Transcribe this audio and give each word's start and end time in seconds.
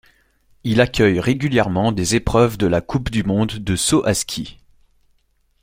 Il 0.63 0.81
accueille 0.81 1.19
régulièrement 1.19 1.91
des 1.91 2.15
épreuves 2.15 2.57
de 2.57 2.65
la 2.65 2.81
coupe 2.81 3.11
du 3.11 3.21
monde 3.21 3.59
de 3.59 3.75
saut 3.75 4.03
à 4.03 4.15
ski. 4.15 4.57